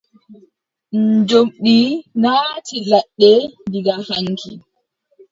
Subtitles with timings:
[1.05, 1.77] Njoɓndi
[2.21, 3.31] naati ladde
[3.71, 4.51] diga haŋki.